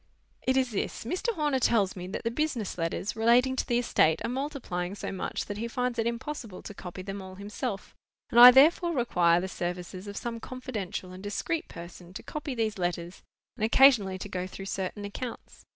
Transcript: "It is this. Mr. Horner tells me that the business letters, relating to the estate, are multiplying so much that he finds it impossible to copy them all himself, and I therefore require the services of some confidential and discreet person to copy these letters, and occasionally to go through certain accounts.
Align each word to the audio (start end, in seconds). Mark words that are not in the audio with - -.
"It 0.41 0.57
is 0.57 0.71
this. 0.71 1.03
Mr. 1.05 1.31
Horner 1.35 1.59
tells 1.59 1.95
me 1.95 2.07
that 2.07 2.23
the 2.23 2.31
business 2.31 2.75
letters, 2.75 3.15
relating 3.15 3.55
to 3.55 3.67
the 3.67 3.77
estate, 3.77 4.19
are 4.25 4.29
multiplying 4.29 4.95
so 4.95 5.11
much 5.11 5.45
that 5.45 5.57
he 5.59 5.67
finds 5.67 5.99
it 5.99 6.07
impossible 6.07 6.63
to 6.63 6.73
copy 6.73 7.03
them 7.03 7.21
all 7.21 7.35
himself, 7.35 7.93
and 8.31 8.39
I 8.39 8.49
therefore 8.49 8.93
require 8.95 9.39
the 9.39 9.47
services 9.47 10.07
of 10.07 10.17
some 10.17 10.39
confidential 10.39 11.11
and 11.11 11.21
discreet 11.21 11.67
person 11.67 12.13
to 12.15 12.23
copy 12.23 12.55
these 12.55 12.79
letters, 12.79 13.21
and 13.55 13.63
occasionally 13.63 14.17
to 14.17 14.27
go 14.27 14.47
through 14.47 14.65
certain 14.65 15.05
accounts. 15.05 15.65